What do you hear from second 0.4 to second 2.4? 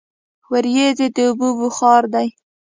وریځې د اوبو بخار دي.